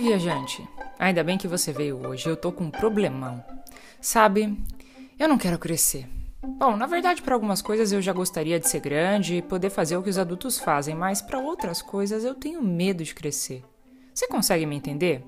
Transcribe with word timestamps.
Oi, 0.00 0.06
viajante. 0.06 0.66
Ainda 0.98 1.22
bem 1.22 1.36
que 1.36 1.46
você 1.46 1.74
veio 1.74 2.06
hoje. 2.06 2.26
Eu 2.26 2.34
tô 2.34 2.50
com 2.50 2.64
um 2.64 2.70
problemão. 2.70 3.44
Sabe, 4.00 4.56
eu 5.18 5.28
não 5.28 5.36
quero 5.36 5.58
crescer. 5.58 6.08
Bom, 6.42 6.74
na 6.74 6.86
verdade, 6.86 7.20
para 7.20 7.34
algumas 7.34 7.60
coisas 7.60 7.92
eu 7.92 8.00
já 8.00 8.10
gostaria 8.10 8.58
de 8.58 8.66
ser 8.66 8.80
grande 8.80 9.36
e 9.36 9.42
poder 9.42 9.68
fazer 9.68 9.98
o 9.98 10.02
que 10.02 10.08
os 10.08 10.16
adultos 10.16 10.58
fazem, 10.58 10.94
mas 10.94 11.20
para 11.20 11.38
outras 11.38 11.82
coisas 11.82 12.24
eu 12.24 12.34
tenho 12.34 12.62
medo 12.62 13.04
de 13.04 13.14
crescer. 13.14 13.62
Você 14.14 14.26
consegue 14.26 14.64
me 14.64 14.74
entender? 14.74 15.22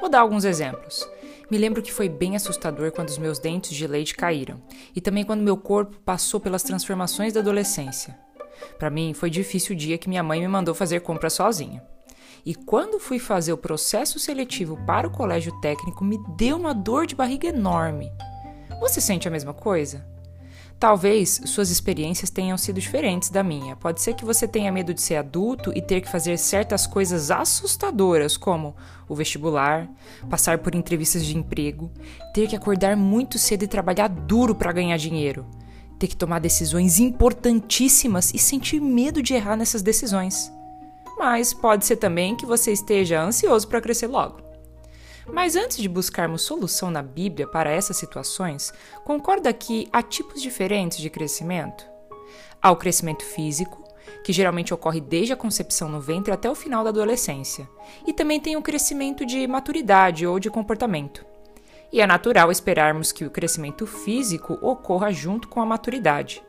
Vou 0.00 0.08
dar 0.08 0.20
alguns 0.20 0.44
exemplos. 0.44 1.04
Me 1.50 1.58
lembro 1.58 1.82
que 1.82 1.92
foi 1.92 2.08
bem 2.08 2.36
assustador 2.36 2.92
quando 2.92 3.08
os 3.08 3.18
meus 3.18 3.40
dentes 3.40 3.76
de 3.76 3.84
leite 3.84 4.14
caíram, 4.14 4.62
e 4.94 5.00
também 5.00 5.24
quando 5.24 5.42
meu 5.42 5.56
corpo 5.56 5.98
passou 6.04 6.38
pelas 6.38 6.62
transformações 6.62 7.32
da 7.32 7.40
adolescência. 7.40 8.16
Para 8.78 8.90
mim, 8.90 9.12
foi 9.12 9.28
difícil 9.28 9.74
o 9.74 9.78
dia 9.78 9.98
que 9.98 10.08
minha 10.08 10.22
mãe 10.22 10.40
me 10.40 10.46
mandou 10.46 10.72
fazer 10.72 11.00
compras 11.00 11.32
sozinha. 11.32 11.82
E 12.44 12.54
quando 12.54 13.00
fui 13.00 13.18
fazer 13.18 13.52
o 13.52 13.58
processo 13.58 14.18
seletivo 14.18 14.78
para 14.86 15.06
o 15.06 15.10
colégio 15.10 15.52
técnico, 15.60 16.04
me 16.04 16.18
deu 16.36 16.56
uma 16.56 16.74
dor 16.74 17.06
de 17.06 17.14
barriga 17.14 17.48
enorme. 17.48 18.10
Você 18.80 19.00
sente 19.00 19.26
a 19.26 19.30
mesma 19.30 19.52
coisa? 19.52 20.06
Talvez 20.78 21.40
suas 21.46 21.70
experiências 21.70 22.30
tenham 22.30 22.56
sido 22.56 22.80
diferentes 22.80 23.30
da 23.30 23.42
minha. 23.42 23.74
Pode 23.74 24.00
ser 24.00 24.14
que 24.14 24.24
você 24.24 24.46
tenha 24.46 24.70
medo 24.70 24.94
de 24.94 25.02
ser 25.02 25.16
adulto 25.16 25.72
e 25.74 25.82
ter 25.82 26.00
que 26.00 26.08
fazer 26.08 26.38
certas 26.38 26.86
coisas 26.86 27.32
assustadoras, 27.32 28.36
como 28.36 28.76
o 29.08 29.14
vestibular, 29.14 29.90
passar 30.30 30.58
por 30.58 30.76
entrevistas 30.76 31.24
de 31.24 31.36
emprego, 31.36 31.90
ter 32.32 32.46
que 32.46 32.54
acordar 32.54 32.96
muito 32.96 33.38
cedo 33.38 33.64
e 33.64 33.68
trabalhar 33.68 34.06
duro 34.06 34.54
para 34.54 34.70
ganhar 34.70 34.96
dinheiro, 34.96 35.44
ter 35.98 36.06
que 36.06 36.16
tomar 36.16 36.38
decisões 36.38 37.00
importantíssimas 37.00 38.32
e 38.32 38.38
sentir 38.38 38.80
medo 38.80 39.20
de 39.20 39.34
errar 39.34 39.56
nessas 39.56 39.82
decisões. 39.82 40.52
Mas 41.18 41.52
pode 41.52 41.84
ser 41.84 41.96
também 41.96 42.36
que 42.36 42.46
você 42.46 42.72
esteja 42.72 43.20
ansioso 43.20 43.66
para 43.66 43.80
crescer 43.80 44.06
logo. 44.06 44.40
Mas 45.30 45.56
antes 45.56 45.76
de 45.76 45.88
buscarmos 45.88 46.42
solução 46.42 46.90
na 46.90 47.02
Bíblia 47.02 47.46
para 47.46 47.70
essas 47.70 47.96
situações, 47.96 48.72
concorda 49.04 49.52
que 49.52 49.88
há 49.92 50.02
tipos 50.02 50.40
diferentes 50.40 50.98
de 50.98 51.10
crescimento? 51.10 51.84
Há 52.62 52.70
o 52.70 52.76
crescimento 52.76 53.24
físico, 53.24 53.84
que 54.24 54.32
geralmente 54.32 54.72
ocorre 54.72 55.00
desde 55.00 55.32
a 55.32 55.36
concepção 55.36 55.88
no 55.88 56.00
ventre 56.00 56.32
até 56.32 56.50
o 56.50 56.54
final 56.54 56.82
da 56.82 56.90
adolescência, 56.90 57.68
e 58.06 58.12
também 58.12 58.40
tem 58.40 58.56
o 58.56 58.62
crescimento 58.62 59.26
de 59.26 59.46
maturidade 59.46 60.26
ou 60.26 60.38
de 60.38 60.48
comportamento. 60.48 61.26
E 61.92 62.00
é 62.00 62.06
natural 62.06 62.50
esperarmos 62.50 63.12
que 63.12 63.24
o 63.24 63.30
crescimento 63.30 63.86
físico 63.86 64.58
ocorra 64.62 65.12
junto 65.12 65.48
com 65.48 65.60
a 65.60 65.66
maturidade. 65.66 66.42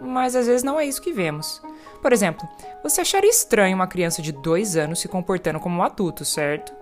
Mas 0.00 0.34
às 0.34 0.46
vezes 0.46 0.62
não 0.62 0.78
é 0.78 0.86
isso 0.86 1.02
que 1.02 1.12
vemos. 1.12 1.60
Por 2.00 2.12
exemplo, 2.12 2.48
você 2.82 3.00
acharia 3.00 3.30
estranho 3.30 3.74
uma 3.74 3.86
criança 3.86 4.22
de 4.22 4.32
dois 4.32 4.76
anos 4.76 5.00
se 5.00 5.08
comportando 5.08 5.60
como 5.60 5.78
um 5.78 5.82
adulto, 5.82 6.24
certo? 6.24 6.72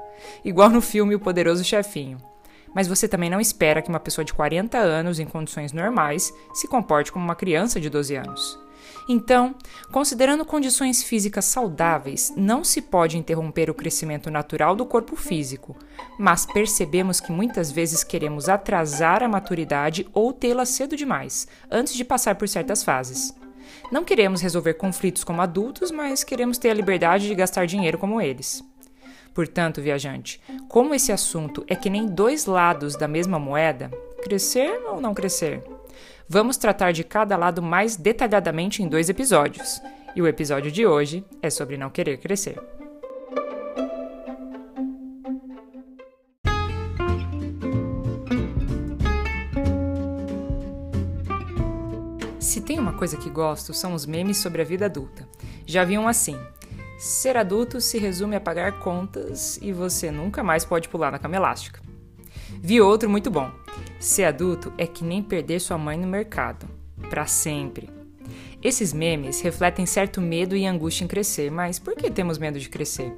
igual 0.45 0.69
no 0.69 0.81
filme 0.81 1.15
O 1.15 1.21
Poderoso 1.21 1.65
Chefinho. 1.65 2.19
Mas 2.75 2.87
você 2.87 3.09
também 3.09 3.31
não 3.31 3.41
espera 3.41 3.81
que 3.81 3.89
uma 3.89 4.01
pessoa 4.01 4.25
de 4.25 4.35
40 4.35 4.77
anos, 4.77 5.19
em 5.19 5.25
condições 5.25 5.73
normais, 5.73 6.33
se 6.53 6.69
comporte 6.69 7.11
como 7.11 7.25
uma 7.25 7.35
criança 7.35 7.81
de 7.81 7.89
12 7.89 8.17
anos. 8.17 8.59
Então, 9.09 9.55
considerando 9.91 10.45
condições 10.45 11.03
físicas 11.03 11.45
saudáveis, 11.45 12.33
não 12.37 12.63
se 12.63 12.83
pode 12.83 13.17
interromper 13.17 13.71
o 13.71 13.75
crescimento 13.75 14.31
natural 14.31 14.77
do 14.77 14.85
corpo 14.85 15.17
físico, 15.17 15.77
mas 16.19 16.45
percebemos 16.45 17.21
que 17.21 17.33
muitas 17.33 17.71
vezes 17.71 18.05
queremos 18.05 18.49
atrasar 18.49 19.23
a 19.23 19.29
maturidade 19.29 20.07
ou 20.13 20.33
tê-la 20.33 20.67
cedo 20.67 20.97
demais, 20.97 21.47
antes 21.71 21.95
de 21.95 22.05
passar 22.05 22.35
por 22.35 22.49
certas 22.49 22.83
fases. 22.83 23.35
Não 23.91 24.05
queremos 24.05 24.41
resolver 24.41 24.75
conflitos 24.75 25.25
como 25.25 25.43
adultos, 25.43 25.91
mas 25.91 26.25
queremos 26.25 26.59
ter 26.59 26.71
a 26.71 26.75
liberdade 26.75 27.27
de 27.27 27.35
gastar 27.35 27.67
dinheiro 27.67 27.99
como 27.99 28.21
eles. 28.21 28.63
Portanto, 29.35 29.83
viajante, 29.83 30.41
como 30.69 30.95
esse 30.95 31.13
assunto 31.13 31.65
é 31.69 31.75
que 31.75 31.91
nem 31.91 32.07
dois 32.07 32.47
lados 32.47 32.97
da 32.97 33.07
mesma 33.07 33.39
moeda, 33.39 33.91
crescer 34.23 34.81
ou 34.89 35.01
não 35.01 35.13
crescer? 35.13 35.63
Vamos 36.29 36.57
tratar 36.57 36.93
de 36.93 37.05
cada 37.05 37.37
lado 37.37 37.63
mais 37.63 37.97
detalhadamente 37.97 38.83
em 38.83 38.89
dois 38.89 39.09
episódios. 39.09 39.81
E 40.15 40.23
o 40.23 40.27
episódio 40.27 40.73
de 40.73 40.87
hoje 40.87 41.25
é 41.43 41.51
sobre 41.51 41.77
não 41.77 41.91
querer 41.91 42.17
crescer. 42.17 42.59
Se 52.47 52.61
tem 52.61 52.79
uma 52.79 52.93
coisa 52.93 53.17
que 53.17 53.29
gosto, 53.29 53.75
são 53.75 53.93
os 53.93 54.07
memes 54.07 54.37
sobre 54.37 54.63
a 54.63 54.65
vida 54.65 54.87
adulta. 54.87 55.29
Já 55.67 55.85
vi 55.85 55.99
um 55.99 56.07
assim: 56.07 56.39
Ser 56.97 57.37
adulto 57.37 57.81
se 57.81 57.99
resume 57.99 58.37
a 58.37 58.41
pagar 58.41 58.79
contas 58.79 59.59
e 59.61 59.73
você 59.73 60.13
nunca 60.13 60.45
mais 60.45 60.65
pode 60.65 60.89
pular 60.89 61.11
na 61.11 61.19
cama 61.19 61.35
elástica. 61.35 61.83
Vi 62.63 62.81
outro 62.81 63.11
muito 63.11 63.33
bom. 63.33 63.51
Ser 63.99 64.27
adulto 64.27 64.73
é 64.79 64.87
que 64.87 65.03
nem 65.03 65.25
perder 65.25 65.59
sua 65.59 65.77
mãe 65.77 65.99
no 65.99 66.07
mercado. 66.07 66.69
Para 67.11 67.27
sempre. 67.27 67.91
Esses 68.63 68.93
memes 68.93 69.41
refletem 69.41 69.85
certo 69.85 70.21
medo 70.21 70.55
e 70.55 70.67
angústia 70.67 71.03
em 71.03 71.09
crescer, 71.09 71.51
mas 71.51 71.81
por 71.81 71.97
que 71.97 72.09
temos 72.13 72.39
medo 72.39 72.61
de 72.61 72.69
crescer? 72.69 73.13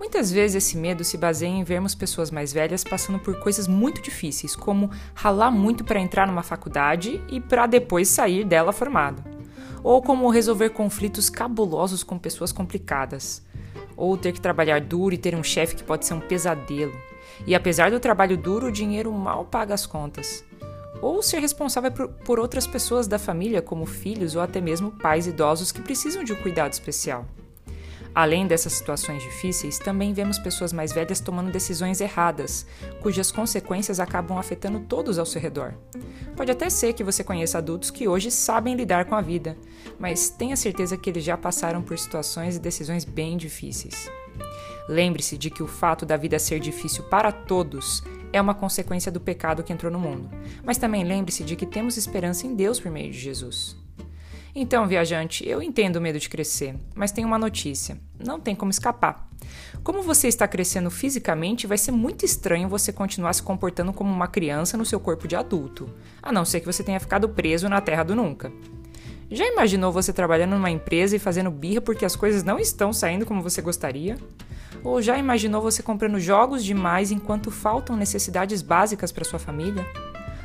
Muitas 0.00 0.32
vezes 0.32 0.64
esse 0.64 0.76
medo 0.76 1.04
se 1.04 1.16
baseia 1.16 1.50
em 1.50 1.62
vermos 1.62 1.94
pessoas 1.94 2.32
mais 2.32 2.52
velhas 2.52 2.82
passando 2.82 3.20
por 3.20 3.38
coisas 3.38 3.68
muito 3.68 4.02
difíceis, 4.02 4.56
como 4.56 4.90
ralar 5.14 5.52
muito 5.52 5.84
para 5.84 6.00
entrar 6.00 6.26
numa 6.26 6.42
faculdade 6.42 7.22
e 7.28 7.40
para 7.40 7.66
depois 7.66 8.08
sair 8.08 8.42
dela 8.42 8.72
formado 8.72 9.22
ou 9.82 10.02
como 10.02 10.30
resolver 10.30 10.70
conflitos 10.70 11.30
cabulosos 11.30 12.02
com 12.02 12.18
pessoas 12.18 12.52
complicadas, 12.52 13.42
ou 13.96 14.16
ter 14.16 14.32
que 14.32 14.40
trabalhar 14.40 14.80
duro 14.80 15.14
e 15.14 15.18
ter 15.18 15.34
um 15.34 15.42
chefe 15.42 15.76
que 15.76 15.84
pode 15.84 16.06
ser 16.06 16.14
um 16.14 16.20
pesadelo. 16.20 16.92
E 17.46 17.54
apesar 17.54 17.90
do 17.90 18.00
trabalho 18.00 18.36
duro, 18.36 18.68
o 18.68 18.72
dinheiro 18.72 19.12
mal 19.12 19.44
paga 19.44 19.74
as 19.74 19.86
contas. 19.86 20.44
Ou 21.00 21.22
ser 21.22 21.38
responsável 21.38 21.90
por, 21.90 22.08
por 22.08 22.38
outras 22.38 22.66
pessoas 22.66 23.06
da 23.06 23.18
família, 23.18 23.62
como 23.62 23.86
filhos 23.86 24.36
ou 24.36 24.42
até 24.42 24.60
mesmo 24.60 24.90
pais 24.90 25.26
idosos 25.26 25.72
que 25.72 25.80
precisam 25.80 26.22
de 26.22 26.32
um 26.32 26.36
cuidado 26.36 26.72
especial. 26.72 27.26
Além 28.14 28.46
dessas 28.46 28.72
situações 28.72 29.22
difíceis, 29.22 29.78
também 29.78 30.12
vemos 30.12 30.38
pessoas 30.38 30.72
mais 30.72 30.92
velhas 30.92 31.20
tomando 31.20 31.52
decisões 31.52 32.00
erradas, 32.00 32.66
cujas 33.00 33.30
consequências 33.30 34.00
acabam 34.00 34.36
afetando 34.36 34.80
todos 34.80 35.18
ao 35.18 35.26
seu 35.26 35.40
redor. 35.40 35.74
Pode 36.36 36.50
até 36.50 36.68
ser 36.68 36.92
que 36.92 37.04
você 37.04 37.22
conheça 37.22 37.58
adultos 37.58 37.90
que 37.90 38.08
hoje 38.08 38.30
sabem 38.30 38.74
lidar 38.74 39.04
com 39.04 39.14
a 39.14 39.20
vida, 39.20 39.56
mas 39.98 40.28
tenha 40.28 40.56
certeza 40.56 40.96
que 40.96 41.10
eles 41.10 41.22
já 41.22 41.36
passaram 41.36 41.82
por 41.82 41.98
situações 41.98 42.56
e 42.56 42.60
decisões 42.60 43.04
bem 43.04 43.36
difíceis. 43.36 44.10
Lembre-se 44.88 45.38
de 45.38 45.50
que 45.50 45.62
o 45.62 45.68
fato 45.68 46.04
da 46.04 46.16
vida 46.16 46.38
ser 46.38 46.58
difícil 46.58 47.04
para 47.04 47.30
todos 47.30 48.02
é 48.32 48.40
uma 48.40 48.54
consequência 48.54 49.10
do 49.10 49.20
pecado 49.20 49.62
que 49.62 49.72
entrou 49.72 49.92
no 49.92 49.98
mundo, 49.98 50.28
mas 50.64 50.78
também 50.78 51.04
lembre-se 51.04 51.44
de 51.44 51.54
que 51.54 51.66
temos 51.66 51.96
esperança 51.96 52.46
em 52.46 52.54
Deus 52.54 52.80
por 52.80 52.90
meio 52.90 53.12
de 53.12 53.18
Jesus. 53.18 53.76
Então, 54.54 54.86
viajante, 54.86 55.48
eu 55.48 55.62
entendo 55.62 55.96
o 55.96 56.00
medo 56.00 56.18
de 56.18 56.28
crescer, 56.28 56.74
mas 56.94 57.12
tem 57.12 57.24
uma 57.24 57.38
notícia: 57.38 57.98
não 58.18 58.40
tem 58.40 58.54
como 58.54 58.70
escapar. 58.70 59.28
Como 59.82 60.02
você 60.02 60.28
está 60.28 60.46
crescendo 60.46 60.90
fisicamente, 60.90 61.66
vai 61.66 61.78
ser 61.78 61.92
muito 61.92 62.24
estranho 62.24 62.68
você 62.68 62.92
continuar 62.92 63.32
se 63.32 63.42
comportando 63.42 63.92
como 63.92 64.12
uma 64.12 64.28
criança 64.28 64.76
no 64.76 64.84
seu 64.84 65.00
corpo 65.00 65.26
de 65.26 65.36
adulto, 65.36 65.88
a 66.22 66.32
não 66.32 66.44
ser 66.44 66.60
que 66.60 66.66
você 66.66 66.82
tenha 66.82 67.00
ficado 67.00 67.28
preso 67.28 67.68
na 67.68 67.80
terra 67.80 68.02
do 68.02 68.14
nunca. 68.14 68.52
Já 69.30 69.46
imaginou 69.46 69.92
você 69.92 70.12
trabalhando 70.12 70.52
numa 70.52 70.70
empresa 70.70 71.14
e 71.14 71.20
fazendo 71.20 71.50
birra 71.50 71.80
porque 71.80 72.04
as 72.04 72.16
coisas 72.16 72.42
não 72.42 72.58
estão 72.58 72.92
saindo 72.92 73.24
como 73.24 73.42
você 73.42 73.62
gostaria? 73.62 74.18
Ou 74.82 75.00
já 75.00 75.16
imaginou 75.16 75.62
você 75.62 75.82
comprando 75.82 76.18
jogos 76.18 76.64
demais 76.64 77.12
enquanto 77.12 77.50
faltam 77.50 77.96
necessidades 77.96 78.60
básicas 78.60 79.12
para 79.12 79.24
sua 79.24 79.38
família? 79.38 79.86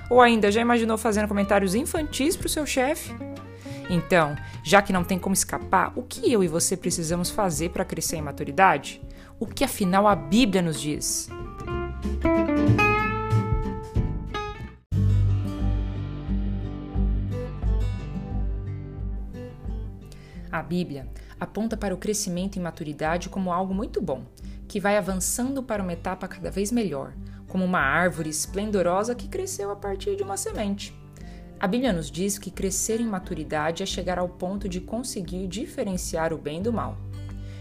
Ou 0.10 0.22
ainda, 0.22 0.52
já 0.52 0.62
imaginou 0.62 1.00
fazendo 1.00 1.28
comentários 1.28 1.74
infantis 1.74 2.38
para 2.38 2.46
o 2.46 2.50
seu 2.50 2.66
chefe? 2.66 3.12
Então, 3.90 4.36
já 4.64 4.82
que 4.82 4.94
não 4.94 5.04
tem 5.04 5.20
como 5.20 5.34
escapar, 5.34 5.94
o 5.96 6.04
que 6.04 6.32
eu 6.32 6.44
e 6.44 6.48
você 6.48 6.76
precisamos 6.76 7.30
fazer 7.30 7.70
para 7.70 7.86
crescer 7.86 8.18
em 8.18 8.22
maturidade? 8.22 9.02
O 9.40 9.46
que 9.46 9.64
afinal 9.64 10.08
a 10.08 10.16
Bíblia 10.16 10.62
nos 10.62 10.80
diz? 10.80 11.30
A 20.52 20.64
Bíblia 20.64 21.08
aponta 21.38 21.76
para 21.76 21.94
o 21.94 21.98
crescimento 21.98 22.56
e 22.56 22.62
maturidade 22.62 23.28
como 23.28 23.52
algo 23.52 23.74
muito 23.74 24.02
bom, 24.02 24.24
que 24.70 24.80
vai 24.80 24.98
avançando 24.98 25.62
para 25.62 25.84
uma 25.84 25.92
etapa 25.92 26.30
cada 26.30 26.50
vez 26.50 26.72
melhor, 26.72 27.14
como 27.50 27.66
uma 27.66 27.80
árvore 27.80 28.30
esplendorosa 28.30 29.14
que 29.14 29.28
cresceu 29.28 29.70
a 29.70 29.76
partir 29.76 30.16
de 30.16 30.24
uma 30.24 30.38
semente. 30.38 31.05
A 31.58 31.68
Bíblia 31.68 31.94
nos 31.94 32.12
diz 32.12 32.38
que 32.38 32.52
crescer 32.52 33.00
em 33.00 33.06
maturidade 33.06 33.82
é 33.82 33.86
chegar 33.86 34.20
ao 34.20 34.28
ponto 34.28 34.68
de 34.68 34.82
conseguir 34.82 35.48
diferenciar 35.48 36.34
o 36.34 36.38
bem 36.38 36.62
do 36.62 36.72
mal. 36.72 36.98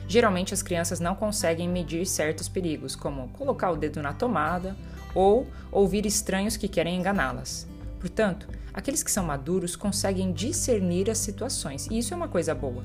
Geralmente 0.08 0.52
as 0.52 0.62
crianças 0.62 1.00
não 1.00 1.14
conseguem 1.14 1.68
medir 1.68 2.04
certos 2.04 2.48
perigos, 2.48 2.96
como 2.96 3.28
colocar 3.28 3.70
o 3.70 3.76
dedo 3.76 4.02
na 4.02 4.12
tomada 4.12 4.76
ou 5.14 5.46
ouvir 5.70 6.04
estranhos 6.06 6.56
que 6.56 6.68
querem 6.68 6.98
enganá-las. 6.98 7.66
Portanto, 8.00 8.48
aqueles 8.72 9.02
que 9.02 9.10
são 9.10 9.24
maduros 9.24 9.76
conseguem 9.76 10.32
discernir 10.32 11.08
as 11.08 11.18
situações, 11.18 11.86
e 11.90 11.98
isso 11.98 12.12
é 12.12 12.16
uma 12.16 12.28
coisa 12.28 12.54
boa. 12.54 12.84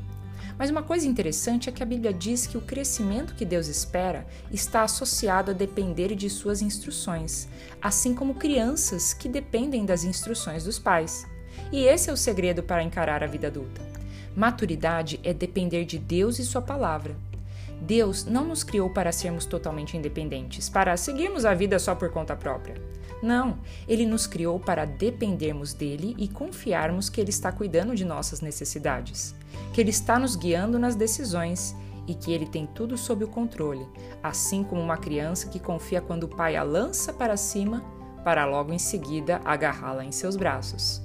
Mas 0.60 0.70
uma 0.70 0.84
coisa 0.84 1.08
interessante 1.08 1.70
é 1.70 1.72
que 1.72 1.82
a 1.82 1.86
Bíblia 1.86 2.12
diz 2.12 2.46
que 2.46 2.58
o 2.58 2.62
crescimento 2.62 3.34
que 3.34 3.46
Deus 3.46 3.70
espera 3.70 4.28
está 4.52 4.84
associado 4.84 5.52
a 5.52 5.54
depender 5.54 6.14
de 6.14 6.30
suas 6.30 6.62
instruções, 6.62 7.48
assim 7.82 8.14
como 8.14 8.36
crianças 8.36 9.14
que 9.14 9.30
dependem 9.30 9.86
das 9.86 10.04
instruções 10.04 10.66
dos 10.66 10.78
pais. 10.78 11.26
E 11.72 11.86
esse 11.86 12.10
é 12.10 12.14
o 12.14 12.18
segredo 12.18 12.62
para 12.62 12.84
encarar 12.84 13.24
a 13.24 13.28
vida 13.28 13.48
adulta. 13.48 13.82
Maturidade 14.36 15.18
é 15.24 15.34
depender 15.34 15.86
de 15.86 15.98
Deus 15.98 16.40
e 16.40 16.46
Sua 16.46 16.62
palavra. 16.62 17.16
Deus 17.82 18.26
não 18.26 18.44
nos 18.44 18.62
criou 18.62 18.90
para 18.90 19.14
sermos 19.14 19.46
totalmente 19.46 19.96
independentes, 19.96 20.68
para 20.68 20.98
seguirmos 20.98 21.46
a 21.46 21.54
vida 21.54 21.80
só 21.80 21.96
por 21.96 22.10
conta 22.12 22.36
própria. 22.36 22.76
Não, 23.21 23.57
Ele 23.88 24.06
nos 24.06 24.25
criou 24.25 24.60
para 24.60 24.86
dependermos 24.86 25.74
dele 25.74 26.16
e 26.18 26.27
confiarmos 26.27 27.10
que 27.10 27.19
Ele 27.19 27.30
está 27.30 27.51
cuidando 27.51 27.95
de 27.95 28.06
nossas 28.06 28.42
necessidades, 28.42 29.36
que 29.74 29.81
Ele 29.81 29.89
está 29.89 30.18
nos 30.18 30.36
guiando 30.36 30.80
nas 30.80 30.95
decisões 30.95 31.75
e 32.07 32.16
que 32.16 32.31
Ele 32.31 32.48
tem 32.48 32.66
tudo 32.66 32.98
sob 32.98 33.24
o 33.24 33.27
controle, 33.27 33.86
assim 34.24 34.63
como 34.63 34.81
uma 34.81 34.98
criança 34.98 35.48
que 35.48 35.60
confia 35.60 36.01
quando 36.01 36.24
o 36.24 36.27
pai 36.30 36.56
a 36.56 36.63
lança 36.63 37.12
para 37.12 37.36
cima, 37.36 37.83
para 38.24 38.45
logo 38.45 38.74
em 38.74 38.80
seguida 38.80 39.42
agarrá-la 39.44 40.06
em 40.06 40.12
seus 40.12 40.36
braços. 40.36 41.01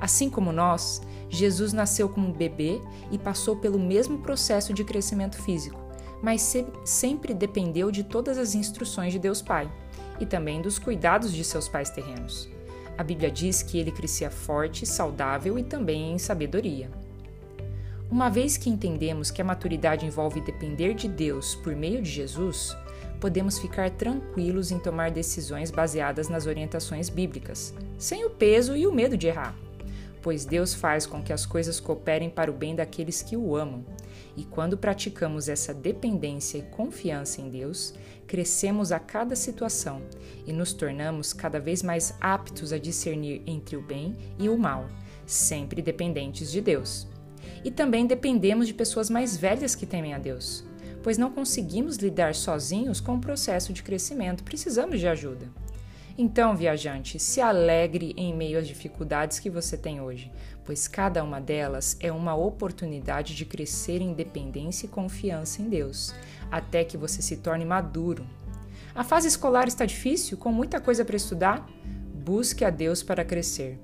Assim 0.00 0.30
como 0.30 0.52
nós, 0.52 1.00
Jesus 1.28 1.72
nasceu 1.72 2.08
como 2.08 2.32
bebê 2.32 2.80
e 3.10 3.18
passou 3.18 3.56
pelo 3.56 3.78
mesmo 3.78 4.18
processo 4.18 4.72
de 4.74 4.84
crescimento 4.84 5.40
físico, 5.40 5.81
mas 6.22 6.54
sempre 6.84 7.34
dependeu 7.34 7.90
de 7.90 8.04
todas 8.04 8.38
as 8.38 8.54
instruções 8.54 9.12
de 9.12 9.18
Deus 9.18 9.42
Pai 9.42 9.70
e 10.20 10.24
também 10.24 10.62
dos 10.62 10.78
cuidados 10.78 11.32
de 11.32 11.42
seus 11.42 11.68
pais 11.68 11.90
terrenos. 11.90 12.48
A 12.96 13.02
Bíblia 13.02 13.30
diz 13.30 13.62
que 13.62 13.78
ele 13.78 13.90
crescia 13.90 14.30
forte, 14.30 14.86
saudável 14.86 15.58
e 15.58 15.64
também 15.64 16.12
em 16.12 16.18
sabedoria. 16.18 16.88
Uma 18.08 18.28
vez 18.28 18.56
que 18.56 18.70
entendemos 18.70 19.30
que 19.30 19.42
a 19.42 19.44
maturidade 19.44 20.06
envolve 20.06 20.40
depender 20.40 20.94
de 20.94 21.08
Deus 21.08 21.54
por 21.56 21.74
meio 21.74 22.00
de 22.00 22.10
Jesus, 22.10 22.76
podemos 23.18 23.58
ficar 23.58 23.90
tranquilos 23.90 24.70
em 24.70 24.78
tomar 24.78 25.10
decisões 25.10 25.70
baseadas 25.70 26.28
nas 26.28 26.46
orientações 26.46 27.08
bíblicas, 27.08 27.74
sem 27.98 28.24
o 28.24 28.30
peso 28.30 28.76
e 28.76 28.86
o 28.86 28.92
medo 28.92 29.16
de 29.16 29.26
errar 29.26 29.56
pois 30.22 30.44
Deus 30.44 30.72
faz 30.72 31.04
com 31.04 31.20
que 31.20 31.32
as 31.32 31.44
coisas 31.44 31.80
cooperem 31.80 32.30
para 32.30 32.50
o 32.50 32.54
bem 32.54 32.74
daqueles 32.76 33.20
que 33.20 33.36
o 33.36 33.56
amam. 33.56 33.84
E 34.36 34.44
quando 34.44 34.78
praticamos 34.78 35.48
essa 35.48 35.74
dependência 35.74 36.58
e 36.58 36.62
confiança 36.62 37.40
em 37.40 37.50
Deus, 37.50 37.92
crescemos 38.26 38.92
a 38.92 38.98
cada 38.98 39.36
situação 39.36 40.00
e 40.46 40.52
nos 40.52 40.72
tornamos 40.72 41.32
cada 41.32 41.60
vez 41.60 41.82
mais 41.82 42.14
aptos 42.20 42.72
a 42.72 42.78
discernir 42.78 43.42
entre 43.46 43.76
o 43.76 43.82
bem 43.82 44.16
e 44.38 44.48
o 44.48 44.56
mal, 44.56 44.86
sempre 45.26 45.82
dependentes 45.82 46.50
de 46.50 46.60
Deus. 46.60 47.06
E 47.64 47.70
também 47.70 48.06
dependemos 48.06 48.66
de 48.66 48.74
pessoas 48.74 49.10
mais 49.10 49.36
velhas 49.36 49.74
que 49.74 49.84
temem 49.84 50.14
a 50.14 50.18
Deus, 50.18 50.64
pois 51.02 51.18
não 51.18 51.30
conseguimos 51.30 51.96
lidar 51.96 52.34
sozinhos 52.34 53.00
com 53.00 53.16
o 53.16 53.20
processo 53.20 53.72
de 53.72 53.82
crescimento, 53.82 54.44
precisamos 54.44 54.98
de 54.98 55.08
ajuda. 55.08 55.61
Então, 56.16 56.54
viajante, 56.54 57.18
se 57.18 57.40
alegre 57.40 58.12
em 58.16 58.34
meio 58.34 58.58
às 58.58 58.68
dificuldades 58.68 59.38
que 59.38 59.48
você 59.48 59.76
tem 59.78 60.00
hoje, 60.00 60.30
pois 60.64 60.86
cada 60.86 61.24
uma 61.24 61.40
delas 61.40 61.96
é 62.00 62.12
uma 62.12 62.34
oportunidade 62.34 63.34
de 63.34 63.46
crescer 63.46 64.00
em 64.02 64.12
dependência 64.12 64.86
e 64.86 64.90
confiança 64.90 65.62
em 65.62 65.68
Deus, 65.68 66.14
até 66.50 66.84
que 66.84 66.98
você 66.98 67.22
se 67.22 67.38
torne 67.38 67.64
maduro. 67.64 68.26
A 68.94 69.02
fase 69.02 69.26
escolar 69.26 69.66
está 69.68 69.86
difícil, 69.86 70.36
com 70.36 70.52
muita 70.52 70.78
coisa 70.78 71.02
para 71.02 71.16
estudar? 71.16 71.66
Busque 72.14 72.64
a 72.64 72.68
Deus 72.68 73.02
para 73.02 73.24
crescer. 73.24 73.80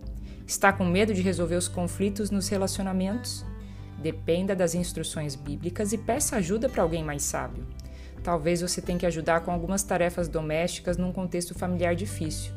Está 0.47 0.71
com 0.71 0.85
medo 0.85 1.15
de 1.15 1.23
resolver 1.23 1.57
os 1.57 1.67
conflitos 1.67 2.31
nos 2.31 2.49
relacionamentos? 2.49 3.45
Dependa 4.03 4.55
das 4.55 4.75
instruções 4.75 5.35
bíblicas 5.35 5.93
e 5.95 5.99
peça 5.99 6.37
ajuda 6.37 6.69
para 6.69 6.83
alguém 6.83 7.03
mais 7.03 7.23
sábio. 7.23 7.67
Talvez 8.29 8.61
você 8.61 8.83
tenha 8.83 8.99
que 8.99 9.07
ajudar 9.07 9.41
com 9.41 9.51
algumas 9.51 9.83
tarefas 9.83 10.29
domésticas 10.29 10.99
num 10.99 11.11
contexto 11.11 11.55
familiar 11.55 11.95
difícil. 11.95 12.53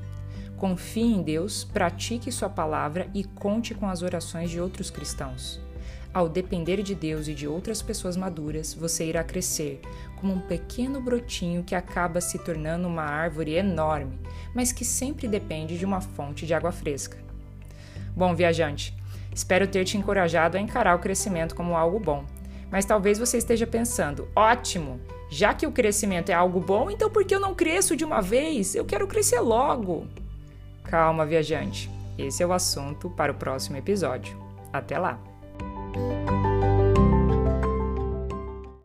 Confie 0.58 1.16
em 1.16 1.24
Deus, 1.24 1.64
pratique 1.64 2.30
Sua 2.30 2.50
palavra 2.50 3.08
e 3.14 3.24
conte 3.24 3.74
com 3.74 3.88
as 3.88 4.02
orações 4.02 4.50
de 4.50 4.60
outros 4.60 4.92
cristãos. 4.92 5.62
Ao 6.14 6.28
depender 6.28 6.84
de 6.84 6.94
Deus 6.94 7.30
e 7.30 7.34
de 7.34 7.48
outras 7.48 7.82
pessoas 7.82 8.18
maduras, 8.18 8.74
você 8.74 9.06
irá 9.06 9.24
crescer 9.24 9.80
como 10.18 10.34
um 10.34 10.42
pequeno 10.42 11.00
brotinho 11.00 11.64
que 11.64 11.74
acaba 11.74 12.20
se 12.20 12.38
tornando 12.38 12.86
uma 12.86 13.04
árvore 13.04 13.56
enorme, 13.56 14.20
mas 14.54 14.74
que 14.74 14.84
sempre 14.84 15.26
depende 15.26 15.78
de 15.78 15.86
uma 15.86 16.02
fonte 16.02 16.46
de 16.46 16.54
água 16.54 16.74
fresca. 16.74 17.18
Bom, 18.14 18.36
viajante, 18.36 18.94
espero 19.34 19.66
ter 19.66 19.86
te 19.86 19.98
encorajado 19.98 20.58
a 20.58 20.60
encarar 20.60 20.98
o 20.98 21.00
crescimento 21.00 21.56
como 21.56 21.78
algo 21.78 21.98
bom. 21.98 22.26
Mas 22.72 22.86
talvez 22.86 23.20
você 23.20 23.38
esteja 23.38 23.68
pensando: 23.68 24.28
ótimo! 24.36 25.00
Já 25.30 25.54
que 25.54 25.68
o 25.68 25.72
crescimento 25.72 26.30
é 26.30 26.34
algo 26.34 26.60
bom, 26.60 26.90
então 26.90 27.10
por 27.10 27.24
que 27.24 27.36
eu 27.36 27.40
não 27.40 27.56
cresço 27.56 27.96
de 27.96 28.04
uma 28.04 28.22
vez? 28.22 28.76
Eu 28.76 28.84
quero 28.84 29.08
crescer 29.08 29.40
logo. 29.40 30.08
Calma, 30.84 31.26
viajante. 31.26 31.90
Esse 32.18 32.44
é 32.44 32.46
o 32.46 32.52
assunto 32.52 33.10
para 33.10 33.32
o 33.32 33.36
próximo 33.36 33.78
episódio. 33.78 34.38
Até 34.74 34.98
lá! 34.98 35.20